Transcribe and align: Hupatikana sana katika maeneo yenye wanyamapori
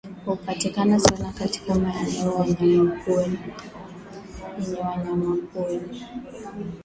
Hupatikana 0.25 0.99
sana 0.99 1.31
katika 1.33 1.75
maeneo 1.75 2.45
yenye 2.61 2.79
wanyamapori 4.81 5.81